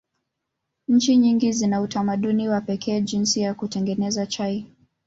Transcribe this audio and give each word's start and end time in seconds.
Nchi 0.87 1.15
nyingi 1.17 1.51
zina 1.51 1.81
utamaduni 1.81 2.49
wa 2.49 2.61
pekee 2.61 3.01
jinsi 3.01 3.39
ya 3.41 3.53
kutengeneza 3.53 4.25
chai. 4.25 4.65